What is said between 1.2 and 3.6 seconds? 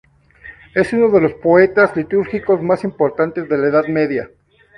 los poetas litúrgicos más importantes de